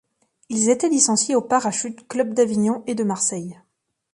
[0.49, 3.61] Ils étaient licenciés aux Parachute Club-d'Avignon et de Marseille.